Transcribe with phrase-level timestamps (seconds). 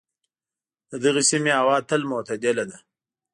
[0.89, 2.77] د دغې سیمې هوا تل معتدله ده.